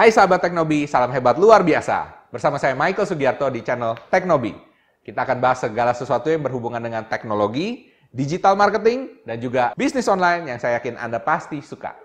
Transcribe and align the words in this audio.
Hai 0.00 0.08
sahabat 0.08 0.40
Teknobi, 0.40 0.88
salam 0.88 1.12
hebat 1.12 1.36
luar 1.36 1.60
biasa. 1.60 2.24
Bersama 2.32 2.56
saya 2.56 2.72
Michael 2.72 3.04
Sugiarto 3.04 3.44
di 3.52 3.60
channel 3.60 4.00
Teknobi. 4.08 4.56
Kita 5.04 5.28
akan 5.28 5.36
bahas 5.44 5.60
segala 5.60 5.92
sesuatu 5.92 6.32
yang 6.32 6.40
berhubungan 6.40 6.80
dengan 6.80 7.04
teknologi, 7.04 7.92
digital 8.08 8.56
marketing, 8.56 9.20
dan 9.28 9.36
juga 9.44 9.76
bisnis 9.76 10.08
online 10.08 10.48
yang 10.48 10.56
saya 10.56 10.80
yakin 10.80 10.96
Anda 10.96 11.20
pasti 11.20 11.60
suka. 11.60 12.00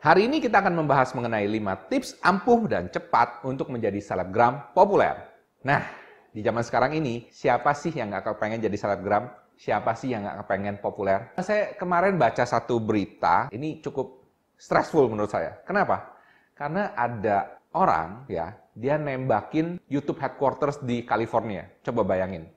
Hari 0.00 0.22
ini 0.24 0.40
kita 0.40 0.64
akan 0.64 0.80
membahas 0.80 1.12
mengenai 1.12 1.44
5 1.44 1.92
tips 1.92 2.16
ampuh 2.24 2.72
dan 2.72 2.88
cepat 2.88 3.44
untuk 3.44 3.68
menjadi 3.68 4.00
selebgram 4.00 4.64
populer. 4.72 5.28
Nah, 5.60 6.05
di 6.36 6.44
zaman 6.44 6.60
sekarang 6.60 6.92
ini, 6.92 7.32
siapa 7.32 7.72
sih 7.72 7.96
yang 7.96 8.12
nggak 8.12 8.36
kepengen 8.36 8.60
jadi 8.60 8.76
selebgram? 8.76 9.24
Siapa 9.56 9.96
sih 9.96 10.12
yang 10.12 10.28
nggak 10.28 10.44
kepengen 10.44 10.76
populer? 10.84 11.32
Saya 11.40 11.72
kemarin 11.80 12.20
baca 12.20 12.44
satu 12.44 12.76
berita, 12.76 13.48
ini 13.56 13.80
cukup 13.80 14.20
stressful 14.52 15.08
menurut 15.08 15.32
saya. 15.32 15.56
Kenapa? 15.64 16.12
Karena 16.52 16.92
ada 16.92 17.56
orang 17.72 18.28
ya, 18.28 18.52
dia 18.76 19.00
nembakin 19.00 19.80
YouTube 19.88 20.20
headquarters 20.20 20.84
di 20.84 21.08
California. 21.08 21.64
Coba 21.80 22.04
bayangin. 22.04 22.52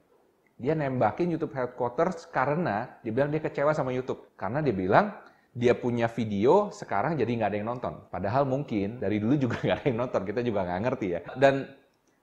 Dia 0.59 0.75
nembakin 0.75 1.31
YouTube 1.31 1.55
headquarters 1.55 2.27
karena 2.35 2.99
dia 2.99 3.15
bilang 3.15 3.31
dia 3.31 3.39
kecewa 3.39 3.71
sama 3.71 3.95
YouTube. 3.95 4.35
Karena 4.35 4.59
dia 4.59 4.75
bilang 4.75 5.15
dia 5.55 5.71
punya 5.71 6.11
video 6.11 6.67
sekarang 6.75 7.15
jadi 7.15 7.31
nggak 7.31 7.47
ada 7.47 7.57
yang 7.63 7.69
nonton. 7.71 7.93
Padahal 8.11 8.43
mungkin 8.43 8.99
dari 8.99 9.23
dulu 9.23 9.39
juga 9.39 9.55
nggak 9.63 9.77
ada 9.79 9.87
yang 9.87 9.99
nonton, 10.03 10.21
kita 10.27 10.43
juga 10.43 10.67
nggak 10.67 10.81
ngerti 10.83 11.07
ya. 11.15 11.19
Dan 11.39 11.63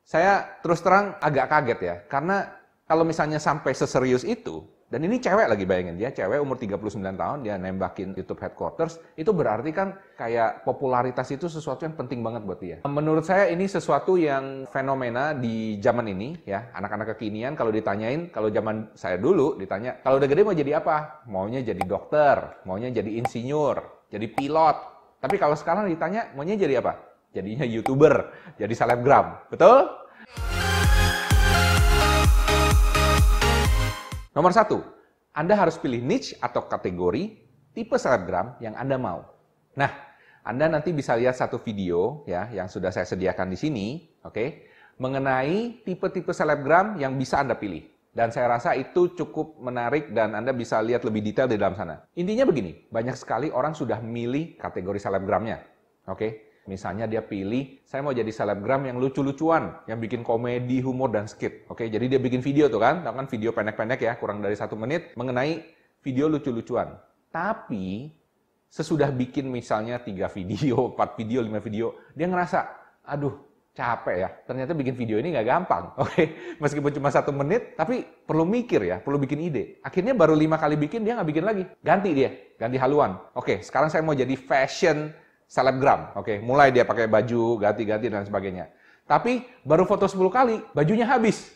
saya 0.06 0.62
terus 0.62 0.78
terang 0.86 1.18
agak 1.18 1.50
kaget 1.50 1.80
ya, 1.82 1.96
karena 2.06 2.46
kalau 2.86 3.02
misalnya 3.02 3.42
sampai 3.42 3.74
seserius 3.74 4.22
itu, 4.22 4.62
dan 4.86 5.02
ini 5.02 5.18
cewek 5.18 5.50
lagi 5.50 5.66
bayangin, 5.66 5.98
dia 5.98 6.14
cewek 6.14 6.38
umur 6.38 6.54
39 6.54 6.78
tahun, 7.18 7.42
dia 7.42 7.58
nembakin 7.58 8.14
YouTube 8.14 8.38
headquarters, 8.38 9.02
itu 9.18 9.34
berarti 9.34 9.74
kan 9.74 9.98
kayak 10.14 10.62
popularitas 10.62 11.26
itu 11.34 11.50
sesuatu 11.50 11.82
yang 11.82 11.98
penting 11.98 12.22
banget 12.22 12.46
buat 12.46 12.62
dia. 12.62 12.78
Menurut 12.86 13.26
saya 13.26 13.50
ini 13.50 13.66
sesuatu 13.66 14.14
yang 14.14 14.70
fenomena 14.70 15.34
di 15.34 15.82
zaman 15.82 16.06
ini, 16.06 16.38
ya, 16.46 16.70
anak-anak 16.70 17.18
kekinian 17.18 17.58
kalau 17.58 17.74
ditanyain, 17.74 18.30
kalau 18.30 18.46
zaman 18.46 18.94
saya 18.94 19.18
dulu 19.18 19.58
ditanya, 19.58 19.98
kalau 20.06 20.22
udah 20.22 20.28
gede 20.30 20.46
mau 20.46 20.54
jadi 20.54 20.78
apa? 20.78 21.26
Maunya 21.26 21.66
jadi 21.66 21.82
dokter, 21.82 22.62
maunya 22.62 22.94
jadi 22.94 23.10
insinyur, 23.18 24.06
jadi 24.06 24.30
pilot. 24.30 24.76
Tapi 25.18 25.34
kalau 25.34 25.58
sekarang 25.58 25.90
ditanya, 25.90 26.30
maunya 26.38 26.54
jadi 26.54 26.78
apa? 26.78 26.94
Jadinya 27.36 27.68
YouTuber, 27.68 28.32
jadi 28.56 28.72
selebgram. 28.72 29.44
Betul? 29.52 29.92
Nomor 34.32 34.52
satu, 34.56 34.80
Anda 35.36 35.52
harus 35.52 35.76
pilih 35.76 36.00
niche 36.00 36.32
atau 36.40 36.64
kategori 36.64 37.36
tipe 37.76 37.96
selebgram 38.00 38.56
yang 38.64 38.72
Anda 38.72 38.96
mau. 38.96 39.20
Nah, 39.76 39.92
Anda 40.48 40.72
nanti 40.72 40.96
bisa 40.96 41.12
lihat 41.12 41.36
satu 41.36 41.60
video 41.60 42.24
ya 42.24 42.48
yang 42.56 42.72
sudah 42.72 42.88
saya 42.88 43.04
sediakan 43.04 43.52
di 43.52 43.58
sini, 43.60 43.86
oke, 44.24 44.32
okay, 44.32 44.48
mengenai 44.96 45.84
tipe-tipe 45.84 46.32
selebgram 46.32 46.96
yang 46.96 47.20
bisa 47.20 47.44
Anda 47.44 47.60
pilih. 47.60 47.84
Dan 48.16 48.32
saya 48.32 48.48
rasa 48.48 48.72
itu 48.72 49.12
cukup 49.12 49.60
menarik 49.60 50.08
dan 50.16 50.32
Anda 50.32 50.56
bisa 50.56 50.80
lihat 50.80 51.04
lebih 51.04 51.20
detail 51.20 51.52
di 51.52 51.60
dalam 51.60 51.76
sana. 51.76 52.00
Intinya 52.16 52.48
begini, 52.48 52.88
banyak 52.88 53.12
sekali 53.12 53.52
orang 53.52 53.76
sudah 53.76 54.00
milih 54.00 54.56
kategori 54.56 54.96
selebgramnya. 55.04 55.60
Oke, 56.08 56.16
okay? 56.16 56.30
Misalnya 56.66 57.06
dia 57.06 57.22
pilih, 57.22 57.78
saya 57.86 58.02
mau 58.02 58.10
jadi 58.10 58.26
selebgram 58.26 58.90
yang 58.90 58.98
lucu-lucuan, 58.98 59.86
yang 59.86 60.02
bikin 60.02 60.26
komedi, 60.26 60.82
humor, 60.82 61.14
dan 61.14 61.30
skit. 61.30 61.62
Oke, 61.70 61.86
jadi 61.86 62.10
dia 62.10 62.20
bikin 62.20 62.42
video 62.42 62.66
tuh 62.66 62.82
kan, 62.82 63.06
kan 63.06 63.26
video 63.30 63.54
pendek-pendek 63.54 64.02
ya, 64.02 64.18
kurang 64.18 64.42
dari 64.42 64.58
satu 64.58 64.74
menit, 64.74 65.14
mengenai 65.14 65.62
video 66.02 66.26
lucu-lucuan. 66.26 66.98
Tapi, 67.30 68.10
sesudah 68.66 69.14
bikin 69.14 69.46
misalnya 69.46 70.02
tiga 70.02 70.26
video, 70.26 70.86
empat 70.92 71.14
video, 71.14 71.38
lima 71.46 71.62
video, 71.62 71.94
dia 72.18 72.26
ngerasa, 72.26 72.58
aduh, 73.06 73.46
capek 73.76 74.16
ya. 74.26 74.28
Ternyata 74.42 74.72
bikin 74.74 74.98
video 74.98 75.22
ini 75.22 75.36
nggak 75.36 75.46
gampang. 75.46 75.94
Oke, 76.02 76.56
meskipun 76.58 76.90
cuma 76.90 77.14
satu 77.14 77.30
menit, 77.30 77.78
tapi 77.78 78.02
perlu 78.02 78.42
mikir 78.42 78.82
ya, 78.82 78.98
perlu 78.98 79.22
bikin 79.22 79.38
ide. 79.38 79.78
Akhirnya 79.86 80.18
baru 80.18 80.34
lima 80.34 80.58
kali 80.58 80.74
bikin, 80.74 81.06
dia 81.06 81.14
nggak 81.14 81.28
bikin 81.30 81.44
lagi. 81.46 81.62
Ganti 81.78 82.10
dia, 82.10 82.30
ganti 82.58 82.74
haluan. 82.80 83.20
Oke, 83.38 83.62
sekarang 83.62 83.86
saya 83.86 84.02
mau 84.02 84.16
jadi 84.18 84.34
fashion 84.34 85.14
selebgram. 85.46 86.14
Oke, 86.18 86.42
mulai 86.42 86.74
dia 86.74 86.82
pakai 86.82 87.06
baju, 87.06 87.62
ganti-ganti 87.62 88.10
dan 88.10 88.26
sebagainya. 88.26 88.70
Tapi 89.06 89.46
baru 89.62 89.86
foto 89.86 90.10
10 90.10 90.18
kali, 90.30 90.56
bajunya 90.74 91.06
habis. 91.06 91.54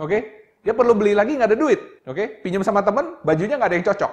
Oke, 0.00 0.48
dia 0.64 0.72
perlu 0.72 0.96
beli 0.96 1.12
lagi 1.12 1.36
nggak 1.36 1.52
ada 1.52 1.58
duit. 1.58 1.80
Oke, 2.08 2.40
pinjam 2.40 2.64
sama 2.64 2.80
teman, 2.82 3.20
bajunya 3.22 3.60
nggak 3.60 3.70
ada 3.70 3.76
yang 3.76 3.86
cocok. 3.86 4.12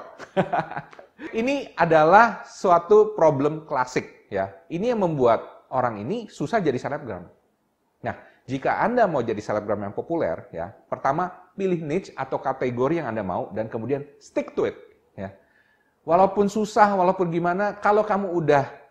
ini 1.39 1.71
adalah 1.79 2.43
suatu 2.45 3.15
problem 3.15 3.63
klasik 3.63 4.27
ya. 4.27 4.51
Ini 4.67 4.93
yang 4.93 5.01
membuat 5.01 5.65
orang 5.71 6.03
ini 6.03 6.27
susah 6.27 6.59
jadi 6.59 6.75
selebgram. 6.77 7.25
Nah, 8.03 8.15
jika 8.43 8.83
Anda 8.83 9.07
mau 9.07 9.23
jadi 9.23 9.39
selebgram 9.39 9.79
yang 9.87 9.95
populer 9.95 10.51
ya, 10.51 10.75
pertama 10.91 11.31
pilih 11.55 11.79
niche 11.79 12.11
atau 12.13 12.37
kategori 12.37 12.99
yang 12.99 13.07
Anda 13.09 13.23
mau 13.23 13.47
dan 13.55 13.71
kemudian 13.71 14.03
stick 14.19 14.51
to 14.53 14.67
it 14.67 14.75
ya. 15.15 15.31
Walaupun 16.03 16.51
susah, 16.51 16.99
walaupun 16.99 17.31
gimana, 17.31 17.79
kalau 17.79 18.03
kamu 18.03 18.27
udah 18.35 18.82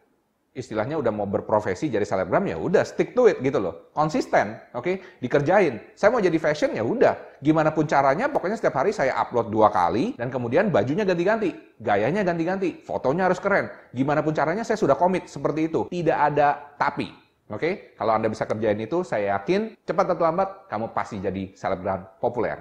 istilahnya 0.53 1.01
udah 1.01 1.09
mau 1.09 1.25
berprofesi 1.25 1.89
jadi 1.89 2.05
selebgram 2.05 2.45
ya 2.45 2.61
udah 2.61 2.85
stick 2.85 3.17
to 3.17 3.25
it 3.25 3.41
gitu 3.41 3.57
loh. 3.57 3.89
Konsisten 3.97 4.61
oke? 4.77 4.85
Okay? 4.85 4.95
dikerjain. 5.25 5.81
Saya 5.97 6.13
mau 6.13 6.21
jadi 6.21 6.37
fashion 6.37 6.77
ya 6.77 6.85
udah. 6.85 7.41
Gimana 7.41 7.73
pun 7.73 7.89
caranya 7.89 8.29
pokoknya 8.29 8.61
setiap 8.61 8.77
hari 8.85 8.93
saya 8.93 9.17
upload 9.17 9.49
dua 9.49 9.73
kali 9.73 10.13
dan 10.21 10.29
kemudian 10.29 10.69
bajunya 10.69 11.09
ganti-ganti 11.09 11.57
gayanya 11.81 12.21
ganti-ganti 12.21 12.85
fotonya 12.85 13.33
harus 13.33 13.41
keren. 13.41 13.73
Gimana 13.97 14.21
pun 14.21 14.37
caranya 14.37 14.61
saya 14.61 14.77
sudah 14.77 14.95
komit 14.95 15.25
seperti 15.25 15.73
itu. 15.73 15.89
Tidak 15.89 16.19
ada 16.21 16.77
tapi 16.77 17.09
oke? 17.49 17.57
Okay? 17.57 17.73
kalau 17.97 18.13
anda 18.13 18.29
bisa 18.29 18.45
kerjain 18.45 18.77
itu 18.77 19.01
saya 19.01 19.41
yakin 19.41 19.73
cepat 19.89 20.13
atau 20.13 20.29
lambat 20.29 20.69
kamu 20.69 20.93
pasti 20.93 21.17
jadi 21.17 21.57
selebgram 21.57 22.05
populer. 22.21 22.61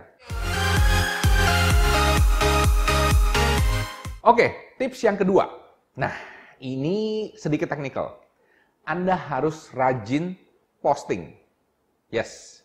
Oke 4.22 4.38
okay, 4.38 4.50
tips 4.80 5.04
yang 5.04 5.20
kedua. 5.20 5.50
Nah 6.00 6.31
ini 6.62 7.34
sedikit 7.34 7.68
teknikal. 7.68 8.22
Anda 8.86 9.18
harus 9.18 9.74
rajin 9.74 10.38
posting. 10.80 11.34
Yes. 12.14 12.62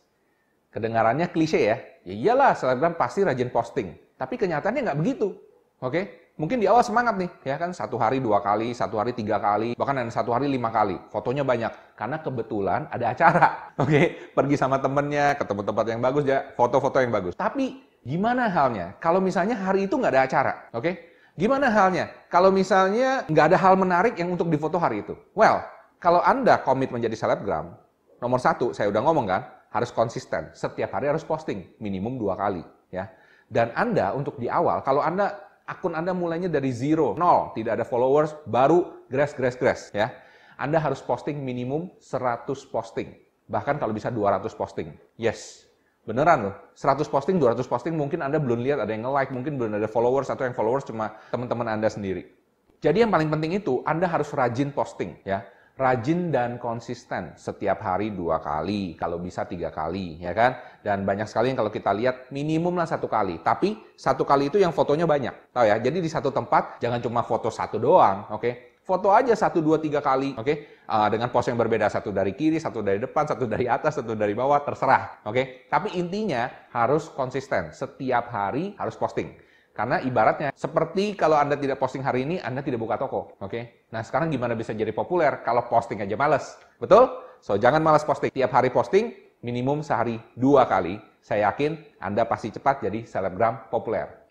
Kedengarannya 0.71 1.33
klise 1.33 1.57
ya. 1.57 1.81
Ya 2.05 2.15
iyalah, 2.15 2.53
selebgram 2.53 2.95
pasti 2.95 3.25
rajin 3.25 3.49
posting. 3.49 3.97
Tapi 4.21 4.37
kenyataannya 4.37 4.93
nggak 4.93 5.01
begitu. 5.01 5.33
Oke? 5.81 6.29
Mungkin 6.37 6.61
di 6.61 6.69
awal 6.69 6.85
semangat 6.85 7.17
nih, 7.17 7.31
ya 7.49 7.57
kan? 7.57 7.73
Satu 7.73 7.97
hari 7.97 8.21
dua 8.21 8.45
kali, 8.45 8.77
satu 8.77 9.01
hari 9.01 9.17
tiga 9.17 9.41
kali, 9.41 9.73
bahkan 9.73 9.97
ada 9.97 10.13
satu 10.13 10.37
hari 10.37 10.53
lima 10.53 10.69
kali. 10.69 11.01
Fotonya 11.09 11.41
banyak. 11.49 11.97
Karena 11.97 12.21
kebetulan 12.21 12.93
ada 12.93 13.17
acara. 13.17 13.49
Oke? 13.83 14.33
Pergi 14.37 14.57
sama 14.61 14.77
temennya, 14.77 15.33
ketemu 15.41 15.65
tempat 15.65 15.85
yang 15.89 16.01
bagus 16.05 16.25
ya, 16.29 16.45
foto-foto 16.53 17.01
yang 17.01 17.09
bagus. 17.09 17.33
Tapi 17.33 17.81
gimana 18.05 18.53
halnya 18.53 18.95
kalau 19.01 19.19
misalnya 19.19 19.57
hari 19.57 19.89
itu 19.89 19.97
nggak 19.97 20.13
ada 20.13 20.23
acara? 20.29 20.53
Oke? 20.77 21.16
Gimana 21.37 21.69
halnya 21.69 22.09
kalau 22.33 22.49
misalnya 22.49 23.29
nggak 23.29 23.53
ada 23.53 23.59
hal 23.61 23.77
menarik 23.77 24.17
yang 24.17 24.33
untuk 24.33 24.49
difoto 24.49 24.81
hari 24.81 25.05
itu? 25.05 25.13
Well, 25.37 25.61
kalau 26.01 26.25
Anda 26.25 26.65
komit 26.65 26.89
menjadi 26.89 27.13
selebgram, 27.13 27.77
nomor 28.25 28.41
satu, 28.41 28.73
saya 28.73 28.89
udah 28.89 29.05
ngomong 29.05 29.29
kan, 29.29 29.45
harus 29.69 29.93
konsisten. 29.93 30.49
Setiap 30.57 30.97
hari 30.97 31.13
harus 31.13 31.21
posting, 31.21 31.77
minimum 31.77 32.17
dua 32.17 32.41
kali. 32.41 32.65
ya. 32.89 33.13
Dan 33.53 33.69
Anda 33.77 34.17
untuk 34.17 34.41
di 34.41 34.49
awal, 34.49 34.81
kalau 34.81 35.05
Anda 35.05 35.37
akun 35.69 35.93
Anda 35.93 36.17
mulainya 36.17 36.49
dari 36.49 36.73
zero, 36.73 37.13
nol, 37.13 37.53
tidak 37.53 37.77
ada 37.77 37.85
followers, 37.85 38.33
baru 38.49 39.05
grass, 39.13 39.37
grass, 39.37 39.61
grass. 39.61 39.81
ya. 39.93 40.09
Anda 40.57 40.81
harus 40.81 41.05
posting 41.05 41.37
minimum 41.37 41.93
100 42.01 42.49
posting. 42.73 43.13
Bahkan 43.45 43.77
kalau 43.77 43.93
bisa 43.93 44.09
200 44.09 44.57
posting. 44.57 44.97
Yes, 45.21 45.66
Beneran 46.07 46.39
loh, 46.47 46.55
100 46.79 47.11
posting, 47.11 47.35
200 47.43 47.67
posting 47.67 47.99
mungkin 47.99 48.23
Anda 48.23 48.39
belum 48.39 48.63
lihat 48.63 48.79
ada 48.79 48.95
yang 48.95 49.11
nge-like, 49.11 49.35
mungkin 49.35 49.59
belum 49.59 49.75
ada 49.75 49.91
followers 49.91 50.31
atau 50.31 50.47
yang 50.47 50.55
followers 50.55 50.87
cuma 50.87 51.19
teman-teman 51.35 51.67
Anda 51.67 51.91
sendiri. 51.91 52.31
Jadi 52.79 53.03
yang 53.03 53.11
paling 53.11 53.27
penting 53.27 53.59
itu 53.59 53.83
Anda 53.83 54.07
harus 54.07 54.31
rajin 54.31 54.71
posting 54.71 55.19
ya. 55.27 55.43
Rajin 55.77 56.33
dan 56.33 56.57
konsisten 56.57 57.37
setiap 57.37 57.83
hari 57.85 58.15
dua 58.15 58.41
kali, 58.41 58.97
kalau 58.97 59.21
bisa 59.21 59.45
tiga 59.45 59.69
kali, 59.69 60.17
ya 60.23 60.33
kan? 60.33 60.57
Dan 60.81 61.05
banyak 61.05 61.29
sekali 61.29 61.53
yang 61.53 61.59
kalau 61.59 61.75
kita 61.75 61.93
lihat 61.93 62.31
minimum 62.33 62.79
lah 62.79 62.89
satu 62.89 63.11
kali. 63.11 63.43
Tapi 63.43 63.77
satu 63.99 64.25
kali 64.25 64.49
itu 64.49 64.57
yang 64.63 64.73
fotonya 64.73 65.05
banyak, 65.05 65.53
tahu 65.53 65.69
ya? 65.69 65.77
Jadi 65.77 66.01
di 66.01 66.09
satu 66.09 66.33
tempat 66.33 66.81
jangan 66.81 67.03
cuma 67.03 67.27
foto 67.27 67.53
satu 67.53 67.77
doang, 67.77 68.31
oke? 68.31 68.41
Okay? 68.41 68.76
Foto 68.87 69.11
aja 69.11 69.35
satu, 69.35 69.59
dua, 69.59 69.83
tiga 69.83 69.99
kali, 69.99 70.39
oke? 70.39 70.47
Okay? 70.47 70.57
Uh, 70.87 71.11
dengan 71.11 71.27
pose 71.35 71.51
yang 71.51 71.59
berbeda, 71.59 71.91
satu 71.91 72.15
dari 72.15 72.39
kiri, 72.39 72.63
satu 72.63 72.87
dari 72.87 73.03
depan, 73.03 73.27
satu 73.27 73.43
dari 73.43 73.67
atas, 73.67 73.99
satu 73.99 74.15
dari 74.15 74.31
bawah, 74.31 74.63
terserah, 74.63 75.27
oke? 75.27 75.35
Okay? 75.35 75.45
Tapi 75.67 75.99
intinya 75.99 76.71
harus 76.71 77.11
konsisten, 77.11 77.75
setiap 77.75 78.31
hari 78.31 78.79
harus 78.79 78.95
posting. 78.95 79.35
Karena 79.75 79.99
ibaratnya 79.99 80.55
seperti 80.55 81.19
kalau 81.19 81.35
Anda 81.35 81.59
tidak 81.59 81.83
posting 81.83 82.07
hari 82.07 82.31
ini, 82.31 82.39
Anda 82.39 82.63
tidak 82.63 82.79
buka 82.79 82.95
toko, 82.95 83.35
oke? 83.43 83.51
Okay? 83.51 83.91
Nah 83.91 84.07
sekarang 84.07 84.31
gimana 84.31 84.55
bisa 84.55 84.71
jadi 84.71 84.95
populer 84.95 85.43
kalau 85.43 85.67
posting 85.67 85.99
aja 86.07 86.15
males, 86.15 86.55
betul? 86.79 87.11
So 87.43 87.59
jangan 87.59 87.83
malas 87.83 88.07
posting. 88.07 88.31
Tiap 88.31 88.55
hari 88.55 88.71
posting, 88.71 89.11
minimum 89.43 89.83
sehari 89.83 90.23
dua 90.39 90.63
kali, 90.71 91.03
Saya 91.27 91.51
yakin 91.51 91.99
Anda 91.99 92.23
pasti 92.23 92.55
cepat 92.55 92.87
jadi 92.87 93.03
selebgram 93.03 93.67
populer. 93.67 94.31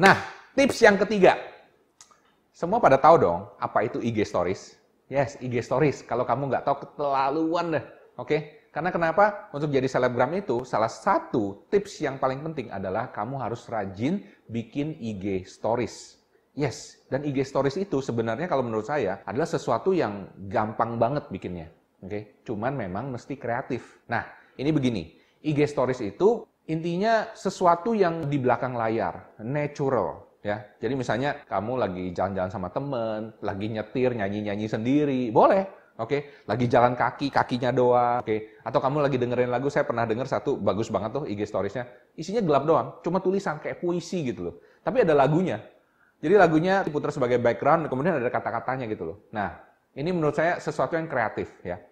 Nah, 0.00 0.37
tips 0.58 0.82
yang 0.82 0.98
ketiga. 0.98 1.38
Semua 2.50 2.82
pada 2.82 2.98
tahu 2.98 3.22
dong 3.22 3.46
apa 3.62 3.86
itu 3.86 4.02
IG 4.02 4.26
Stories. 4.26 4.74
Yes, 5.06 5.38
IG 5.38 5.62
Stories. 5.62 6.02
Kalau 6.02 6.26
kamu 6.26 6.50
nggak 6.50 6.66
tahu 6.66 6.82
keterlaluan 6.82 7.78
deh. 7.78 7.84
Oke? 8.18 8.26
Okay? 8.26 8.40
Karena 8.74 8.90
kenapa? 8.90 9.54
Untuk 9.54 9.70
jadi 9.70 9.86
selebgram 9.86 10.34
itu, 10.34 10.66
salah 10.66 10.90
satu 10.90 11.62
tips 11.70 12.02
yang 12.02 12.18
paling 12.18 12.42
penting 12.42 12.74
adalah 12.74 13.14
kamu 13.14 13.38
harus 13.38 13.70
rajin 13.70 14.26
bikin 14.50 14.98
IG 14.98 15.46
Stories. 15.46 16.18
Yes, 16.58 17.06
dan 17.06 17.22
IG 17.22 17.46
Stories 17.46 17.78
itu 17.78 18.02
sebenarnya 18.02 18.50
kalau 18.50 18.66
menurut 18.66 18.90
saya 18.90 19.22
adalah 19.30 19.46
sesuatu 19.46 19.94
yang 19.94 20.26
gampang 20.50 20.98
banget 20.98 21.30
bikinnya. 21.30 21.70
Oke, 22.02 22.10
okay? 22.10 22.22
cuman 22.42 22.74
memang 22.74 23.14
mesti 23.14 23.38
kreatif. 23.38 24.02
Nah, 24.10 24.26
ini 24.58 24.74
begini. 24.74 25.14
IG 25.38 25.70
Stories 25.70 26.02
itu 26.02 26.42
intinya 26.66 27.30
sesuatu 27.30 27.94
yang 27.94 28.26
di 28.26 28.42
belakang 28.42 28.74
layar, 28.74 29.38
natural 29.38 30.27
ya. 30.42 30.64
Jadi 30.78 30.94
misalnya 30.94 31.42
kamu 31.46 31.72
lagi 31.78 32.04
jalan-jalan 32.14 32.50
sama 32.50 32.68
temen, 32.70 33.34
lagi 33.42 33.66
nyetir, 33.70 34.14
nyanyi-nyanyi 34.14 34.66
sendiri, 34.66 35.22
boleh. 35.34 35.78
Oke, 35.98 36.14
okay? 36.14 36.20
lagi 36.46 36.70
jalan 36.70 36.94
kaki, 36.94 37.26
kakinya 37.26 37.74
doang. 37.74 38.22
Oke, 38.22 38.30
okay? 38.30 38.38
atau 38.62 38.78
kamu 38.78 39.02
lagi 39.02 39.18
dengerin 39.18 39.50
lagu, 39.50 39.66
saya 39.66 39.82
pernah 39.82 40.06
denger 40.06 40.30
satu 40.30 40.54
bagus 40.54 40.94
banget 40.94 41.10
tuh 41.10 41.24
IG 41.26 41.42
storiesnya. 41.42 41.90
Isinya 42.14 42.38
gelap 42.38 42.70
doang, 42.70 43.02
cuma 43.02 43.18
tulisan 43.18 43.58
kayak 43.58 43.82
puisi 43.82 44.30
gitu 44.30 44.46
loh. 44.46 44.54
Tapi 44.86 45.02
ada 45.02 45.10
lagunya. 45.18 45.58
Jadi 46.22 46.34
lagunya 46.38 46.86
diputar 46.86 47.10
sebagai 47.10 47.42
background, 47.42 47.90
kemudian 47.90 48.14
ada 48.14 48.30
kata-katanya 48.30 48.86
gitu 48.86 49.10
loh. 49.10 49.16
Nah, 49.34 49.58
ini 49.98 50.14
menurut 50.14 50.38
saya 50.38 50.62
sesuatu 50.62 50.94
yang 50.94 51.10
kreatif 51.10 51.50
ya. 51.66 51.82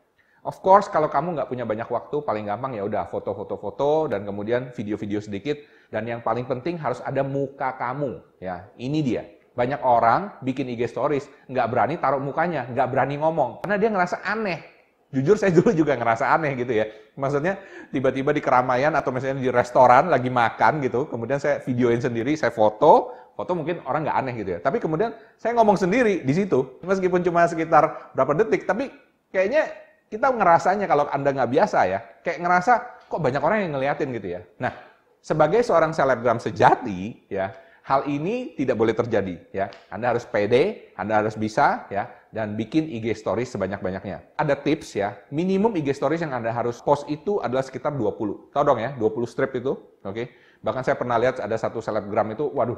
Of 0.46 0.62
course, 0.62 0.86
kalau 0.86 1.10
kamu 1.10 1.34
nggak 1.34 1.50
punya 1.50 1.66
banyak 1.66 1.90
waktu, 1.90 2.22
paling 2.22 2.46
gampang 2.46 2.78
ya 2.78 2.86
udah 2.86 3.10
foto-foto-foto 3.10 4.06
dan 4.06 4.22
kemudian 4.22 4.70
video-video 4.70 5.18
sedikit. 5.18 5.58
Dan 5.90 6.06
yang 6.06 6.20
paling 6.22 6.44
penting 6.46 6.78
harus 6.78 6.98
ada 7.02 7.22
muka 7.22 7.74
kamu. 7.78 8.18
Ya, 8.42 8.66
ini 8.78 9.02
dia. 9.02 9.24
Banyak 9.56 9.80
orang 9.80 10.36
bikin 10.44 10.68
IG 10.68 10.92
stories 10.92 11.24
nggak 11.48 11.66
berani 11.72 11.94
taruh 11.96 12.20
mukanya, 12.20 12.68
nggak 12.68 12.88
berani 12.92 13.16
ngomong 13.16 13.64
karena 13.64 13.76
dia 13.80 13.88
ngerasa 13.88 14.20
aneh. 14.20 14.60
Jujur 15.08 15.40
saya 15.40 15.48
dulu 15.54 15.72
juga 15.72 15.96
ngerasa 15.96 16.28
aneh 16.28 16.52
gitu 16.60 16.76
ya. 16.76 16.84
Maksudnya 17.16 17.56
tiba-tiba 17.88 18.36
di 18.36 18.44
keramaian 18.44 18.92
atau 18.92 19.08
misalnya 19.08 19.40
di 19.40 19.48
restoran 19.48 20.12
lagi 20.12 20.28
makan 20.28 20.84
gitu, 20.84 21.08
kemudian 21.08 21.40
saya 21.40 21.64
videoin 21.64 22.04
sendiri, 22.04 22.36
saya 22.36 22.52
foto, 22.52 23.16
foto 23.32 23.56
mungkin 23.56 23.80
orang 23.88 24.04
nggak 24.04 24.18
aneh 24.20 24.34
gitu 24.44 24.50
ya. 24.56 24.60
Tapi 24.60 24.76
kemudian 24.76 25.16
saya 25.40 25.56
ngomong 25.56 25.80
sendiri 25.80 26.20
di 26.20 26.32
situ, 26.36 26.76
meskipun 26.84 27.24
cuma 27.24 27.48
sekitar 27.48 28.12
berapa 28.12 28.36
detik, 28.44 28.68
tapi 28.68 28.92
kayaknya 29.32 29.72
kita 30.12 30.36
ngerasanya 30.36 30.84
kalau 30.84 31.08
Anda 31.08 31.32
nggak 31.32 31.48
biasa 31.48 31.78
ya, 31.88 31.98
kayak 32.20 32.44
ngerasa 32.44 32.72
kok 33.08 33.20
banyak 33.22 33.40
orang 33.40 33.58
yang 33.64 33.72
ngeliatin 33.78 34.12
gitu 34.12 34.28
ya. 34.36 34.40
Nah, 34.60 34.74
sebagai 35.20 35.60
seorang 35.64 35.92
selebgram 35.92 36.38
sejati 36.38 37.28
ya, 37.30 37.54
hal 37.86 38.02
ini 38.10 38.58
tidak 38.58 38.74
boleh 38.74 38.94
terjadi 38.98 39.38
ya. 39.54 39.70
Anda 39.88 40.14
harus 40.14 40.26
pede, 40.26 40.90
Anda 40.98 41.22
harus 41.22 41.38
bisa 41.38 41.86
ya 41.86 42.10
dan 42.34 42.58
bikin 42.58 42.90
IG 42.90 43.16
stories 43.16 43.54
sebanyak-banyaknya. 43.54 44.36
Ada 44.36 44.58
tips 44.58 44.98
ya, 44.98 45.16
minimum 45.30 45.72
IG 45.78 45.94
stories 45.96 46.20
yang 46.20 46.34
Anda 46.34 46.50
harus 46.50 46.82
post 46.82 47.06
itu 47.08 47.38
adalah 47.40 47.62
sekitar 47.64 47.94
20. 47.94 48.52
Tahu 48.52 48.62
dong 48.66 48.76
ya, 48.82 48.92
20 48.98 49.24
strip 49.24 49.56
itu, 49.56 49.72
oke? 49.72 50.12
Okay? 50.12 50.26
Bahkan 50.60 50.82
saya 50.82 50.98
pernah 50.98 51.16
lihat 51.16 51.40
ada 51.40 51.54
satu 51.56 51.78
selebgram 51.78 52.28
itu, 52.34 52.44
waduh, 52.50 52.76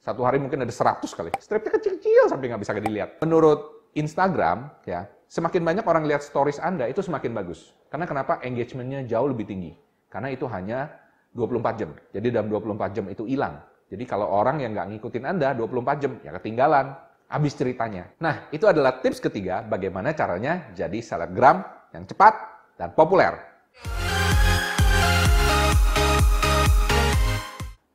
satu 0.00 0.24
hari 0.24 0.42
mungkin 0.42 0.64
ada 0.64 0.72
100 0.72 1.06
kali. 1.06 1.30
Stripnya 1.38 1.78
kecil-kecil 1.78 2.32
sampai 2.32 2.50
nggak 2.50 2.62
bisa 2.66 2.72
dilihat. 2.80 3.20
Menurut 3.22 3.90
Instagram, 3.94 4.74
ya, 4.88 5.06
semakin 5.30 5.62
banyak 5.62 5.84
orang 5.86 6.08
lihat 6.08 6.24
stories 6.24 6.58
Anda, 6.58 6.88
itu 6.90 7.04
semakin 7.04 7.30
bagus. 7.30 7.76
Karena 7.92 8.08
kenapa? 8.08 8.42
Engagementnya 8.42 9.06
jauh 9.06 9.30
lebih 9.30 9.46
tinggi. 9.46 9.78
Karena 10.10 10.34
itu 10.34 10.48
hanya 10.50 10.90
24 11.36 11.76
jam. 11.76 11.90
Jadi 12.16 12.32
dalam 12.32 12.48
24 12.48 12.96
jam 12.96 13.04
itu 13.12 13.28
hilang. 13.28 13.60
Jadi 13.92 14.08
kalau 14.08 14.32
orang 14.32 14.64
yang 14.64 14.72
nggak 14.72 14.96
ngikutin 14.96 15.24
Anda 15.28 15.52
24 15.52 16.00
jam, 16.00 16.12
ya 16.24 16.32
ketinggalan. 16.40 16.96
Habis 17.26 17.58
ceritanya. 17.58 18.08
Nah, 18.22 18.48
itu 18.54 18.64
adalah 18.70 19.02
tips 19.02 19.18
ketiga 19.18 19.60
bagaimana 19.66 20.14
caranya 20.14 20.70
jadi 20.72 21.02
selebgram 21.02 21.60
yang 21.90 22.06
cepat 22.06 22.34
dan 22.78 22.94
populer. 22.94 23.34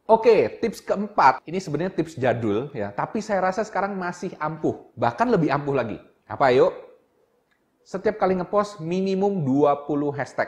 Oke, 0.06 0.60
tips 0.60 0.84
keempat. 0.84 1.40
Ini 1.48 1.64
sebenarnya 1.64 1.96
tips 1.96 2.20
jadul 2.20 2.68
ya, 2.76 2.92
tapi 2.92 3.24
saya 3.24 3.40
rasa 3.40 3.64
sekarang 3.64 3.96
masih 3.96 4.36
ampuh. 4.36 4.92
Bahkan 5.00 5.32
lebih 5.32 5.48
ampuh 5.48 5.74
lagi. 5.74 5.98
Apa 6.28 6.52
yuk? 6.52 6.92
setiap 7.92 8.22
kali 8.22 8.38
ngepost 8.38 8.80
minimum 8.80 9.42
20 9.44 10.16
hashtag. 10.16 10.48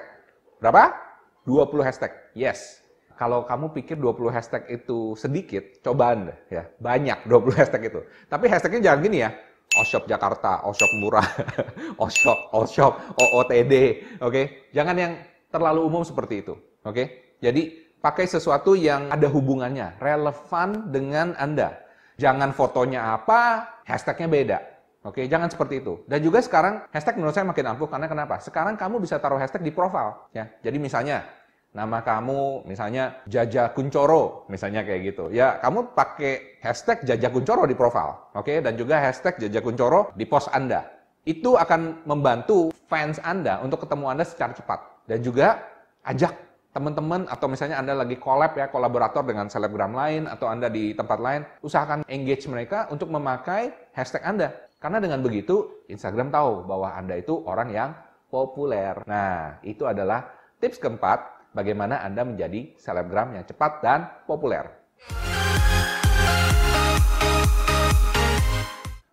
Berapa? 0.62 0.96
20 1.44 1.84
hashtag. 1.84 2.12
Yes. 2.38 2.83
Kalau 3.14 3.46
kamu 3.46 3.72
pikir 3.78 3.96
20 4.02 4.34
hashtag 4.34 4.64
itu 4.74 5.14
sedikit, 5.14 5.62
cobaan 5.86 6.32
deh 6.32 6.38
ya. 6.50 6.64
Banyak 6.82 7.30
20 7.30 7.60
hashtag 7.60 7.94
itu. 7.94 8.02
Tapi 8.28 8.46
hashtagnya 8.50 8.92
jangan 8.92 9.00
gini 9.06 9.18
ya. 9.24 9.32
Oshop 9.74 10.06
Jakarta, 10.06 10.62
Oshop 10.70 10.92
murah, 11.02 11.26
Oshop, 12.04 12.54
Oshop, 12.54 12.94
OOTD, 13.18 13.74
oke? 14.22 14.30
Okay? 14.30 14.46
Jangan 14.70 14.96
yang 14.98 15.14
terlalu 15.50 15.82
umum 15.82 16.06
seperti 16.06 16.46
itu, 16.46 16.54
oke? 16.86 16.94
Okay? 16.94 17.06
Jadi 17.42 17.98
pakai 17.98 18.30
sesuatu 18.30 18.78
yang 18.78 19.10
ada 19.10 19.26
hubungannya, 19.26 19.98
relevan 19.98 20.94
dengan 20.94 21.34
Anda. 21.42 21.74
Jangan 22.22 22.54
fotonya 22.54 23.18
apa, 23.18 23.66
hashtagnya 23.90 24.30
beda. 24.30 24.58
Oke, 25.04 25.28
jangan 25.28 25.52
seperti 25.52 25.84
itu. 25.84 26.00
Dan 26.08 26.24
juga 26.24 26.40
sekarang 26.40 26.88
hashtag 26.94 27.20
menurut 27.20 27.36
saya 27.36 27.44
makin 27.44 27.76
ampuh 27.76 27.92
karena 27.92 28.08
kenapa? 28.08 28.40
Sekarang 28.40 28.80
kamu 28.80 29.04
bisa 29.04 29.20
taruh 29.20 29.36
hashtag 29.36 29.66
di 29.68 29.74
profil, 29.76 30.16
ya. 30.32 30.48
Jadi 30.64 30.78
misalnya 30.80 31.28
nama 31.74 32.06
kamu 32.06 32.70
misalnya 32.70 33.26
Jaja 33.26 33.74
Kuncoro, 33.74 34.46
misalnya 34.48 34.86
kayak 34.86 35.02
gitu. 35.14 35.34
Ya, 35.34 35.58
kamu 35.58 35.98
pakai 35.98 36.62
hashtag 36.62 37.02
Jaja 37.04 37.34
Kuncoro 37.34 37.66
di 37.66 37.74
profil, 37.74 38.14
oke? 38.38 38.62
Dan 38.62 38.78
juga 38.78 39.02
hashtag 39.02 39.42
Jaja 39.42 39.60
Kuncoro 39.60 40.14
di 40.14 40.30
post 40.30 40.54
Anda. 40.54 40.86
Itu 41.26 41.58
akan 41.58 42.06
membantu 42.06 42.70
fans 42.86 43.18
Anda 43.26 43.60
untuk 43.66 43.84
ketemu 43.84 44.06
Anda 44.14 44.24
secara 44.24 44.54
cepat. 44.54 44.80
Dan 45.10 45.26
juga 45.26 45.60
ajak 46.06 46.32
teman-teman 46.74 47.26
atau 47.30 47.50
misalnya 47.50 47.82
Anda 47.82 47.98
lagi 47.98 48.22
collab 48.22 48.54
ya, 48.54 48.70
kolaborator 48.70 49.26
dengan 49.26 49.50
selebgram 49.50 49.98
lain 49.98 50.30
atau 50.30 50.46
Anda 50.50 50.70
di 50.70 50.94
tempat 50.94 51.18
lain, 51.18 51.42
usahakan 51.66 52.06
engage 52.06 52.46
mereka 52.46 52.86
untuk 52.94 53.10
memakai 53.10 53.74
hashtag 53.98 54.22
Anda. 54.22 54.54
Karena 54.78 55.00
dengan 55.02 55.24
begitu, 55.26 55.86
Instagram 55.90 56.30
tahu 56.30 56.70
bahwa 56.70 56.94
Anda 56.94 57.18
itu 57.18 57.40
orang 57.48 57.72
yang 57.72 57.90
populer. 58.28 59.00
Nah, 59.08 59.58
itu 59.64 59.88
adalah 59.88 60.28
tips 60.60 60.82
keempat 60.82 61.33
bagaimana 61.54 62.02
Anda 62.02 62.26
menjadi 62.26 62.74
selebgram 62.76 63.38
yang 63.38 63.46
cepat 63.46 63.72
dan 63.80 64.00
populer. 64.26 64.66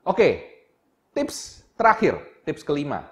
Oke, 0.03 0.29
tips 1.15 1.63
terakhir, 1.77 2.19
tips 2.43 2.65
kelima. 2.67 3.07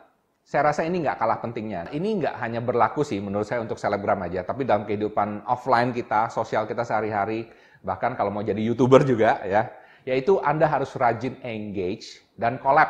Saya 0.49 0.73
rasa 0.73 0.89
ini 0.89 1.05
nggak 1.05 1.21
kalah 1.21 1.39
pentingnya. 1.45 1.93
Ini 1.93 2.25
nggak 2.25 2.35
hanya 2.41 2.65
berlaku 2.65 3.05
sih 3.05 3.21
menurut 3.21 3.45
saya 3.45 3.61
untuk 3.61 3.77
selebgram 3.77 4.25
aja, 4.25 4.43
tapi 4.49 4.65
dalam 4.65 4.89
kehidupan 4.89 5.45
offline 5.45 5.93
kita, 5.93 6.33
sosial 6.33 6.65
kita 6.65 6.89
sehari-hari, 6.89 7.53
bahkan 7.85 8.17
kalau 8.17 8.33
mau 8.33 8.41
jadi 8.41 8.59
YouTuber 8.59 9.05
juga 9.05 9.45
ya, 9.45 9.69
yaitu 10.09 10.41
Anda 10.41 10.65
harus 10.65 10.97
rajin 10.97 11.37
engage 11.45 12.25
dan 12.41 12.57
collab. 12.57 12.89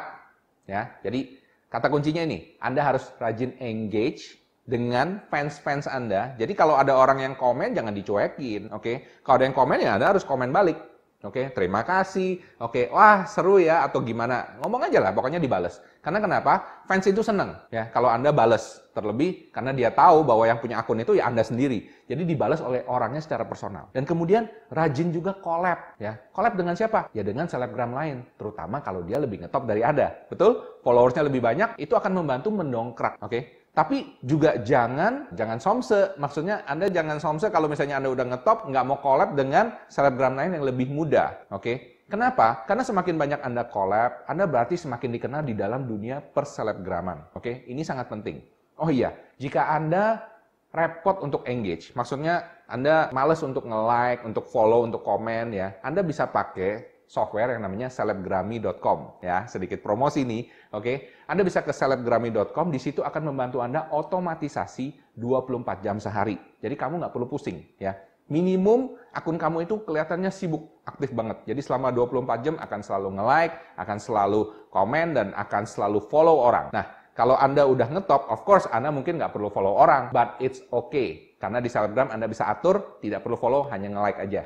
Ya, 0.71 0.95
jadi 1.03 1.35
kata 1.67 1.91
kuncinya 1.91 2.23
ini, 2.23 2.55
Anda 2.62 2.87
harus 2.87 3.11
rajin 3.19 3.59
engage 3.59 4.39
dengan 4.69 5.25
fans-fans 5.33 5.89
Anda. 5.89 6.37
Jadi 6.37 6.53
kalau 6.53 6.77
ada 6.77 6.93
orang 6.93 7.25
yang 7.25 7.35
komen 7.41 7.73
jangan 7.73 7.97
dicuekin, 7.97 8.69
oke? 8.69 8.85
Okay? 8.85 8.97
Kalau 9.25 9.41
ada 9.41 9.47
yang 9.49 9.57
komen 9.57 9.81
ya 9.81 9.97
Anda 9.97 10.13
harus 10.13 10.29
komen 10.29 10.53
balik. 10.53 10.77
Oke, 11.19 11.43
okay, 11.43 11.47
terima 11.51 11.83
kasih. 11.83 12.39
Oke, 12.63 12.87
okay, 12.87 12.95
wah 12.95 13.27
seru 13.27 13.59
ya 13.59 13.83
atau 13.83 13.99
gimana? 14.07 14.55
Ngomong 14.63 14.87
aja 14.87 15.03
lah, 15.03 15.11
pokoknya 15.11 15.43
dibales. 15.43 15.83
Karena 15.99 16.23
kenapa? 16.23 16.87
Fans 16.87 17.11
itu 17.11 17.27
seneng 17.27 17.59
ya 17.75 17.91
kalau 17.91 18.07
Anda 18.07 18.31
bales. 18.31 18.87
Terlebih 18.95 19.51
karena 19.51 19.75
dia 19.75 19.91
tahu 19.91 20.23
bahwa 20.23 20.47
yang 20.47 20.63
punya 20.63 20.79
akun 20.79 21.03
itu 21.03 21.19
ya 21.19 21.27
Anda 21.27 21.43
sendiri. 21.43 21.91
Jadi 22.07 22.23
dibalas 22.23 22.63
oleh 22.63 22.87
orangnya 22.87 23.19
secara 23.19 23.43
personal. 23.43 23.91
Dan 23.91 24.07
kemudian 24.07 24.47
rajin 24.71 25.11
juga 25.11 25.35
collab 25.43 25.99
ya. 25.99 26.15
Collab 26.31 26.55
dengan 26.55 26.79
siapa? 26.79 27.11
Ya 27.11 27.27
dengan 27.27 27.51
selebgram 27.51 27.91
lain, 27.91 28.23
terutama 28.39 28.79
kalau 28.79 29.03
dia 29.03 29.19
lebih 29.19 29.43
ngetop 29.43 29.67
dari 29.67 29.83
Anda. 29.83 30.15
Betul? 30.31 30.79
Followersnya 30.87 31.27
lebih 31.27 31.43
banyak, 31.43 31.83
itu 31.83 31.99
akan 31.99 32.15
membantu 32.15 32.55
mendongkrak. 32.55 33.19
Oke, 33.19 33.27
okay? 33.27 33.43
Tapi 33.79 34.19
juga 34.27 34.59
jangan 34.67 35.31
jangan 35.39 35.63
somse. 35.63 36.19
Maksudnya 36.19 36.67
Anda 36.67 36.91
jangan 36.91 37.23
somse 37.23 37.47
kalau 37.47 37.71
misalnya 37.71 38.03
Anda 38.03 38.11
udah 38.11 38.27
ngetop, 38.35 38.67
nggak 38.67 38.85
mau 38.91 38.99
collab 38.99 39.39
dengan 39.39 39.71
selebgram 39.87 40.35
lain 40.35 40.59
yang 40.59 40.67
lebih 40.67 40.91
muda. 40.91 41.47
Oke? 41.55 41.63
Okay? 41.63 41.77
Kenapa? 42.11 42.67
Karena 42.67 42.83
semakin 42.83 43.15
banyak 43.15 43.41
Anda 43.45 43.71
collab, 43.71 44.27
Anda 44.27 44.51
berarti 44.51 44.75
semakin 44.75 45.15
dikenal 45.15 45.47
di 45.47 45.55
dalam 45.55 45.87
dunia 45.87 46.19
perselebgraman. 46.19 47.39
Oke? 47.39 47.63
Okay? 47.63 47.71
Ini 47.71 47.87
sangat 47.87 48.11
penting. 48.11 48.43
Oh 48.83 48.91
iya, 48.91 49.15
jika 49.39 49.71
Anda 49.71 50.27
repot 50.75 51.23
untuk 51.23 51.47
engage, 51.47 51.95
maksudnya 51.95 52.51
Anda 52.67 53.15
males 53.15 53.39
untuk 53.47 53.63
nge-like, 53.63 54.27
untuk 54.27 54.51
follow, 54.51 54.91
untuk 54.91 55.07
komen 55.07 55.55
ya, 55.55 55.79
Anda 55.87 56.03
bisa 56.03 56.27
pakai 56.27 56.98
software 57.09 57.57
yang 57.57 57.65
namanya 57.65 57.88
selebgrami.com 57.88 59.25
ya. 59.25 59.49
Sedikit 59.49 59.81
promosi 59.81 60.23
nih, 60.29 60.47
oke. 60.77 61.25
Anda 61.25 61.43
bisa 61.43 61.65
ke 61.65 61.73
selebgrami.com, 61.73 62.69
di 62.69 62.79
situ 62.79 63.00
akan 63.00 63.33
membantu 63.33 63.65
Anda 63.65 63.88
otomatisasi 63.88 65.17
24 65.17 65.81
jam 65.81 65.97
sehari. 65.97 66.37
Jadi 66.61 66.77
kamu 66.77 67.00
nggak 67.00 67.12
perlu 67.17 67.27
pusing 67.27 67.65
ya. 67.81 67.97
Minimum 68.29 68.93
akun 69.17 69.41
kamu 69.41 69.65
itu 69.65 69.81
kelihatannya 69.88 70.29
sibuk, 70.29 70.85
aktif 70.85 71.17
banget. 71.17 71.49
Jadi 71.49 71.65
selama 71.65 71.88
24 71.88 72.45
jam 72.45 72.55
akan 72.61 72.81
selalu 72.85 73.09
nge-like, 73.17 73.57
akan 73.81 73.97
selalu 73.97 74.41
komen, 74.69 75.17
dan 75.17 75.33
akan 75.33 75.65
selalu 75.65 76.05
follow 76.12 76.45
orang. 76.45 76.69
Nah, 76.77 76.85
kalau 77.17 77.41
Anda 77.41 77.65
udah 77.65 77.88
ngetop, 77.88 78.29
of 78.29 78.45
course 78.45 78.69
Anda 78.69 78.93
mungkin 78.93 79.17
nggak 79.17 79.33
perlu 79.33 79.49
follow 79.49 79.81
orang, 79.81 80.12
but 80.12 80.37
it's 80.45 80.61
okay. 80.69 81.35
Karena 81.41 81.57
di 81.65 81.73
Selebgram 81.73 82.12
Anda 82.12 82.29
bisa 82.29 82.53
atur, 82.53 83.00
tidak 83.00 83.25
perlu 83.25 83.41
follow, 83.41 83.65
hanya 83.73 83.97
nge-like 83.97 84.21
aja. 84.29 84.45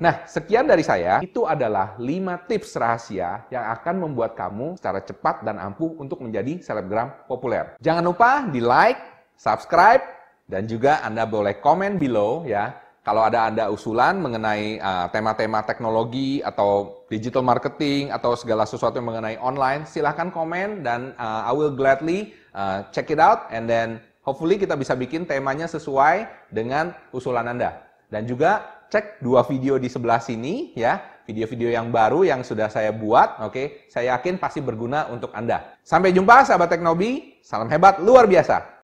Nah, 0.00 0.24
sekian 0.24 0.64
dari 0.64 0.80
saya. 0.80 1.20
Itu 1.20 1.44
adalah 1.44 2.00
5 2.00 2.48
tips 2.48 2.72
rahasia 2.80 3.44
yang 3.52 3.68
akan 3.68 4.08
membuat 4.08 4.32
kamu 4.32 4.80
secara 4.80 5.04
cepat 5.04 5.44
dan 5.44 5.60
ampuh 5.60 5.92
untuk 6.00 6.24
menjadi 6.24 6.56
selebgram 6.64 7.12
populer. 7.28 7.76
Jangan 7.84 8.00
lupa 8.08 8.48
di 8.48 8.64
like, 8.64 8.96
subscribe, 9.36 10.00
dan 10.48 10.64
juga 10.64 11.04
Anda 11.04 11.28
boleh 11.28 11.60
komen 11.60 12.00
below 12.00 12.48
ya. 12.48 12.72
Kalau 13.04 13.28
ada 13.28 13.48
Anda 13.48 13.68
usulan 13.68 14.20
mengenai 14.20 14.80
uh, 14.80 15.06
tema-tema 15.12 15.60
uh, 15.60 15.64
teknologi 15.68 16.40
atau 16.44 17.04
digital 17.12 17.44
marketing 17.44 18.08
atau 18.12 18.36
segala 18.36 18.64
sesuatu 18.64 18.96
yang 19.00 19.08
mengenai 19.12 19.36
online, 19.40 19.84
silahkan 19.84 20.32
komen 20.32 20.80
dan 20.80 21.12
uh, 21.20 21.48
I 21.48 21.52
will 21.52 21.72
gladly 21.72 22.32
uh, 22.56 22.88
check 22.92 23.12
it 23.12 23.20
out 23.20 23.48
and 23.52 23.68
then 23.68 24.00
hopefully 24.20 24.56
kita 24.56 24.76
bisa 24.76 24.96
bikin 24.96 25.24
temanya 25.28 25.68
sesuai 25.68 26.48
dengan 26.52 26.92
usulan 27.12 27.48
Anda. 27.52 27.84
Dan 28.12 28.28
juga 28.28 28.79
cek 28.90 29.22
dua 29.22 29.46
video 29.46 29.78
di 29.78 29.86
sebelah 29.86 30.18
sini 30.18 30.74
ya, 30.74 30.98
video-video 31.30 31.70
yang 31.70 31.94
baru 31.94 32.26
yang 32.26 32.42
sudah 32.42 32.66
saya 32.66 32.90
buat, 32.90 33.38
oke. 33.46 33.54
Okay? 33.54 33.66
Saya 33.86 34.18
yakin 34.18 34.42
pasti 34.42 34.58
berguna 34.58 35.06
untuk 35.08 35.30
Anda. 35.30 35.78
Sampai 35.86 36.10
jumpa 36.10 36.42
sahabat 36.42 36.74
Teknobi, 36.74 37.38
salam 37.40 37.70
hebat 37.70 38.02
luar 38.02 38.26
biasa. 38.26 38.79